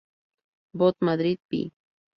[0.83, 1.65] Bot.Madrid", vi.